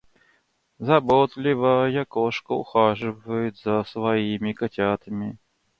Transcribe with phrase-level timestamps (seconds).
[0.79, 5.37] Заботливая кошка ухаживает за своими котятами.